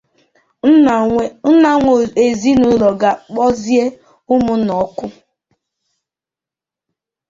[1.53, 3.83] Nna nwe ezinaụlọ ga-akpọzie
[4.33, 5.05] ụmụnna òkù